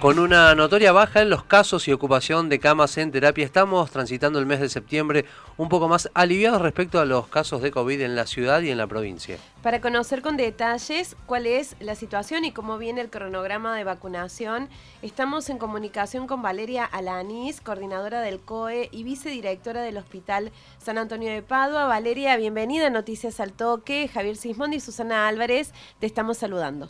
[0.00, 4.38] Con una notoria baja en los casos y ocupación de camas en terapia, estamos transitando
[4.38, 5.26] el mes de septiembre
[5.58, 8.78] un poco más aliviados respecto a los casos de COVID en la ciudad y en
[8.78, 9.36] la provincia.
[9.62, 14.70] Para conocer con detalles cuál es la situación y cómo viene el cronograma de vacunación,
[15.02, 21.30] estamos en comunicación con Valeria Alanís, coordinadora del COE y vicedirectora del Hospital San Antonio
[21.30, 21.84] de Padua.
[21.84, 24.08] Valeria, bienvenida a Noticias al Toque.
[24.08, 26.88] Javier Sismondi y Susana Álvarez, te estamos saludando.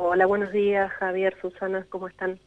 [0.00, 2.38] Hola, buenos días, Javier, Susana, ¿cómo están?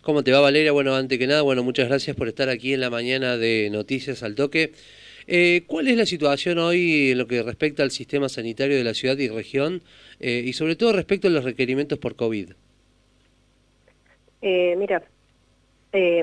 [0.00, 0.72] ¿Cómo te va, Valeria?
[0.72, 4.22] Bueno, antes que nada, bueno, muchas gracias por estar aquí en la mañana de Noticias
[4.22, 4.72] al Toque.
[5.26, 8.94] Eh, ¿Cuál es la situación hoy en lo que respecta al sistema sanitario de la
[8.94, 9.82] ciudad y región
[10.18, 12.52] eh, y sobre todo respecto a los requerimientos por COVID?
[14.40, 15.02] Eh, mira,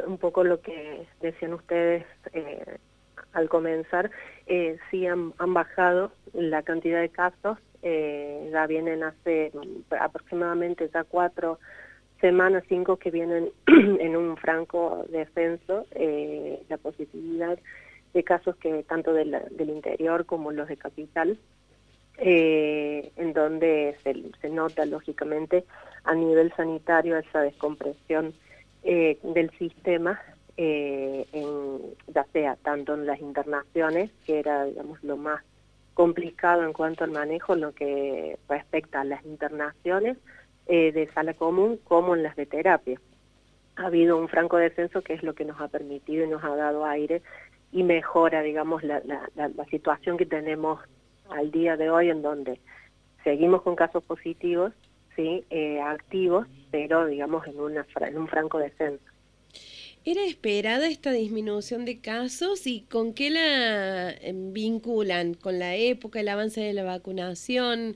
[0.07, 2.05] un poco lo que decían ustedes
[3.33, 4.09] al comenzar,
[4.89, 9.51] sí han, han bajado la cantidad de casos eh, ya vienen hace
[9.89, 11.59] aproximadamente ya cuatro
[12.21, 17.59] semanas, cinco que vienen en un franco descenso, eh, la positividad
[18.13, 21.37] de casos que tanto del, interior como los de capital,
[22.17, 25.65] eh, en donde se, nota lógicamente
[26.03, 28.33] a nivel sanitario esa descompresión
[28.83, 30.21] eh, del sistema,
[30.57, 31.79] en,
[32.13, 35.41] ya sea tanto en las internaciones, que era digamos lo más
[35.93, 40.17] complicado en cuanto al manejo en lo que respecta a las internaciones
[40.67, 42.99] eh, de sala común como en las de terapia.
[43.75, 46.55] Ha habido un franco descenso que es lo que nos ha permitido y nos ha
[46.55, 47.21] dado aire
[47.71, 50.81] y mejora, digamos, la, la, situación que tenemos
[51.29, 52.59] al día de hoy en donde
[53.23, 54.73] seguimos con casos positivos,
[55.15, 59.05] sí, eh, activos, pero digamos en un franco descenso.
[60.03, 65.35] ¿Era esperada esta disminución de casos y con qué la em, vinculan?
[65.35, 67.95] ¿Con la época, el avance de la vacunación?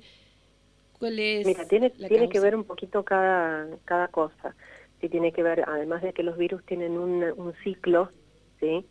[1.00, 4.56] ¿Cuál es Mira, tiene, tiene que ver un poquito cada, cada cosa.
[5.02, 8.12] Sí, tiene que ver, además de que los virus tienen un, un ciclo,
[8.60, 8.86] ¿sí?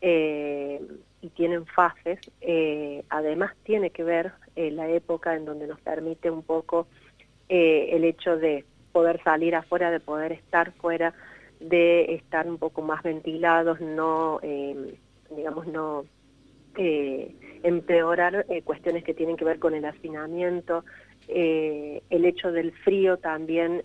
[0.00, 0.80] Eh,
[1.20, 6.30] y tienen fases, eh, además tiene que ver eh, la época en donde nos permite
[6.30, 6.86] un poco
[7.48, 11.14] el hecho de poder salir afuera, de poder estar fuera,
[11.60, 14.94] de estar un poco más ventilados, no, eh,
[15.34, 16.04] digamos, no
[16.76, 20.84] eh, empeorar eh, cuestiones que tienen que ver con el hacinamiento.
[21.28, 23.82] el hecho del frío también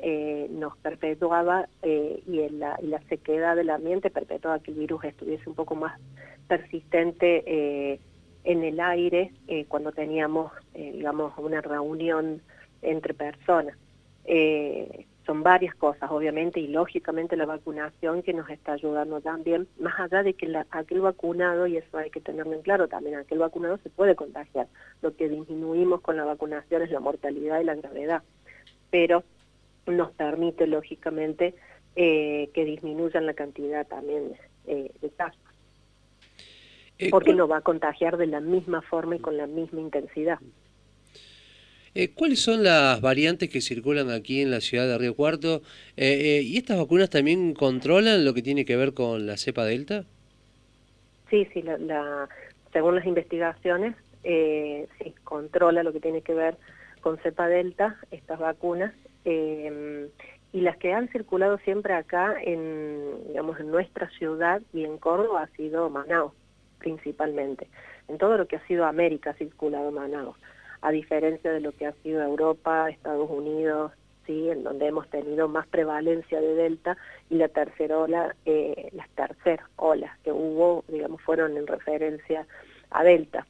[0.52, 6.00] nos perpetuaba y, la, sequedad del ambiente perpetuaba que el virus estuviese un poco más
[6.48, 8.00] persistente
[8.46, 9.32] en el aire
[9.68, 12.42] cuando teníamos, digamos, una reunión
[12.82, 13.76] entre personas.
[14.26, 19.98] Eh, son varias cosas, obviamente, y lógicamente la vacunación que nos está ayudando también, más
[20.00, 23.78] allá de que aquel vacunado, y eso hay que tenerlo en claro también, aquel vacunado
[23.78, 24.68] se puede contagiar.
[25.02, 28.24] Lo que disminuimos con la vacunación es la mortalidad y la gravedad,
[28.90, 29.24] pero
[29.88, 31.56] nos permite, lógicamente,
[31.96, 34.34] eh, que disminuyan la cantidad también
[34.68, 35.40] eh, de casos.
[37.00, 40.40] Eh, porque no va a contagiar de la misma forma y con la misma intensidad.
[41.96, 45.62] Eh, ¿Cuáles son las variantes que circulan aquí en la ciudad de Río Cuarto?
[45.96, 49.64] Eh, eh, ¿Y estas vacunas también controlan lo que tiene que ver con la cepa
[49.64, 50.04] delta?
[51.30, 52.28] Sí, sí, la,
[52.72, 56.58] según las investigaciones, sí, controla lo que tiene que ver
[57.02, 58.94] con cepa delta, estas vacunas,
[59.26, 65.44] y las que han circulado siempre acá en, digamos, en nuestra ciudad y en Córdoba
[65.44, 66.34] ha sido Manaus,
[66.80, 67.68] principalmente.
[68.08, 70.38] En todo lo que ha sido América ha circulado Manaus
[70.84, 73.94] a diferencia de lo que ha sido Europa, Estados Unidos,
[74.26, 76.98] sí, en donde hemos tenido más prevalencia de Delta
[77.30, 82.46] y la tercera ola, eh, las terceras olas que hubo, digamos, fueron en referencia
[82.92, 83.48] a Delta.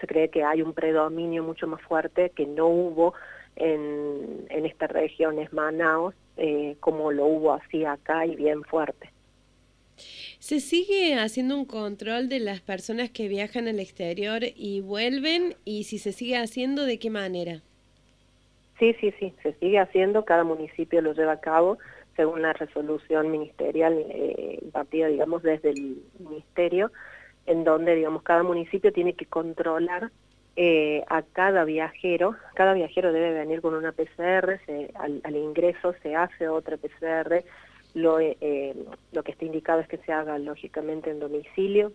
[0.00, 3.14] Se cree que hay un predominio mucho más fuerte que no hubo
[3.56, 9.11] en, en estas regiones Manaus, eh, como lo hubo así acá y bien fuerte.
[10.42, 15.54] ¿Se sigue haciendo un control de las personas que viajan al exterior y vuelven?
[15.64, 17.60] Y si se sigue haciendo, ¿de qué manera?
[18.76, 21.78] Sí, sí, sí, se sigue haciendo, cada municipio lo lleva a cabo
[22.16, 26.90] según la resolución ministerial eh, partida, digamos, desde el ministerio,
[27.46, 30.10] en donde, digamos, cada municipio tiene que controlar
[30.56, 34.58] eh, a cada viajero, cada viajero debe venir con una PCR,
[34.96, 37.44] al, al, ingreso se hace otra PCR,
[37.94, 38.74] lo, eh,
[39.12, 41.92] lo que está indicado es que se haga lógicamente en domicilio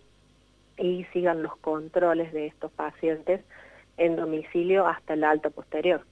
[0.78, 3.40] y sigan los controles de estos pacientes
[3.96, 6.02] en domicilio hasta el alta posterior.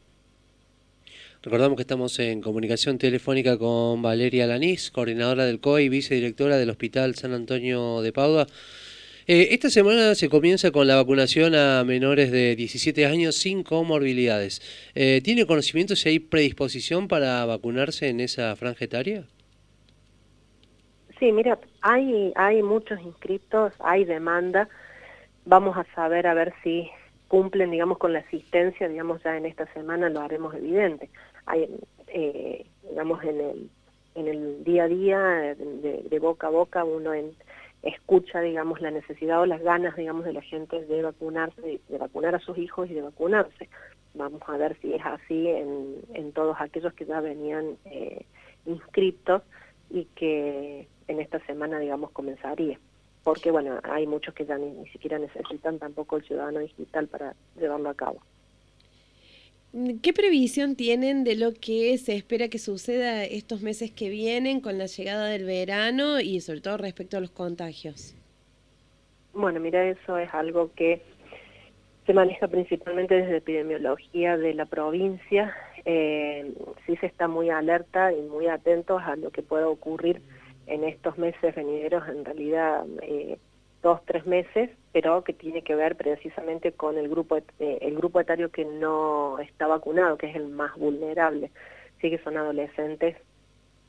[1.42, 6.70] Recordamos que estamos en comunicación telefónica con Valeria Lanís, coordinadora del COI y vicedirectora del
[6.70, 8.48] Hospital San Antonio de Padua.
[9.28, 14.62] Eh, esta semana se comienza con la vacunación a menores de 17 años sin comorbilidades.
[14.94, 19.26] Eh, ¿Tiene conocimiento si hay predisposición para vacunarse en esa franja etaria?
[21.18, 24.68] Sí, mira, hay, hay muchos inscriptos, hay demanda.
[25.46, 26.90] Vamos a saber a ver si
[27.28, 31.08] cumplen, digamos, con la asistencia, digamos, ya en esta semana lo haremos evidente.
[31.46, 31.68] Hay,
[32.08, 33.70] eh, digamos, en el,
[34.14, 35.18] en el día a día,
[35.56, 37.32] de, boca a boca, uno en,
[37.82, 42.34] escucha, digamos, la necesidad o las ganas, digamos, de la gente de vacunarse, de vacunar
[42.34, 43.70] a sus hijos y de vacunarse.
[44.14, 48.24] Vamos a ver si es así en, en todos aquellos que ya venían eh,
[48.66, 49.42] inscritos
[49.90, 52.78] y que en esta semana, digamos, comenzaría.
[53.24, 57.90] Porque, bueno, hay muchos que ya ni, siquiera necesitan tampoco el ciudadano digital para llevarlo
[57.90, 58.20] a cabo.
[60.02, 64.78] ¿Qué previsión tienen de lo que se espera que suceda estos meses que vienen con
[64.78, 68.14] la llegada del verano y sobre todo respecto a los contagios?
[69.34, 71.02] Bueno, mira, eso es algo que
[72.06, 75.54] se maneja principalmente desde epidemiología de la provincia.
[75.84, 76.54] Eh,
[76.86, 80.22] sí se está muy alerta y muy atentos a lo que pueda ocurrir
[80.66, 83.38] en estos meses venideros, en realidad eh,
[83.82, 88.20] dos, tres meses, pero que tiene que ver precisamente con el grupo, eh, el grupo
[88.20, 91.50] etario que no está vacunado, que es el más vulnerable.
[92.00, 93.16] Sí que son adolescentes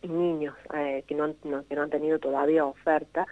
[0.02, 3.26] y niños eh, que, no han, que no han tenido todavía oferta,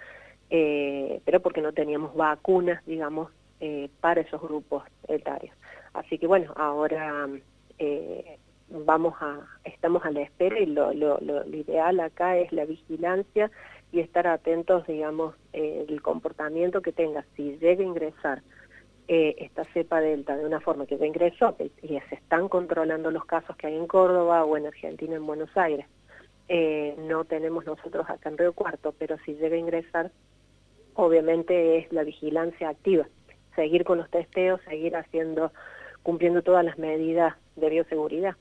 [0.49, 3.31] pero porque no teníamos vacunas, digamos,
[3.99, 5.55] para esos grupos etarios.
[5.93, 7.27] Así que bueno, ahora
[8.83, 13.49] vamos a, estamos a la espera y lo, lo, lo, ideal acá es la vigilancia
[13.91, 17.25] y estar atentos, digamos, eh, el comportamiento que tenga.
[17.35, 18.41] Si llega a ingresar
[19.07, 23.25] eh, esta cepa delta de una forma que ya ingresó y se están controlando los
[23.25, 25.85] casos que hay en Córdoba o en Argentina, en Buenos Aires,
[26.47, 30.11] eh, no tenemos nosotros acá en Río Cuarto, pero si llega a ingresar,
[30.93, 33.07] obviamente es la vigilancia activa.
[33.55, 35.51] Seguir con los testeos, seguir haciendo,
[36.03, 38.35] cumpliendo todas las medidas de bioseguridad.